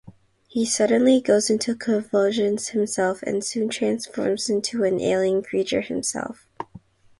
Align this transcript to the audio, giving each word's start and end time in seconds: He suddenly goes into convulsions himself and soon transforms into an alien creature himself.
He 0.47 0.65
suddenly 0.65 1.21
goes 1.21 1.51
into 1.51 1.75
convulsions 1.75 2.69
himself 2.69 3.21
and 3.21 3.45
soon 3.45 3.69
transforms 3.69 4.49
into 4.49 4.83
an 4.83 4.99
alien 4.99 5.43
creature 5.43 5.81
himself. 5.81 6.47